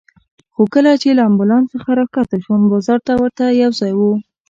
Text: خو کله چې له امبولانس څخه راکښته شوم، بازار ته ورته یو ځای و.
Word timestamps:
خو 0.53 0.61
کله 0.73 0.91
چې 1.01 1.09
له 1.17 1.23
امبولانس 1.29 1.67
څخه 1.73 1.89
راکښته 1.99 2.37
شوم، 2.43 2.61
بازار 2.71 2.99
ته 3.07 3.13
ورته 3.21 3.43
یو 3.61 3.71
ځای 3.79 3.93
و. 3.97 4.01